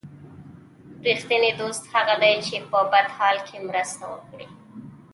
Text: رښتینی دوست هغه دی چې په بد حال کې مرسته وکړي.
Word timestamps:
رښتینی 1.07 1.51
دوست 1.59 1.83
هغه 1.93 2.15
دی 2.23 2.33
چې 2.47 2.55
په 2.69 2.79
بد 2.91 3.07
حال 3.17 3.37
کې 3.47 3.57
مرسته 3.67 4.03
وکړي. 4.13 4.47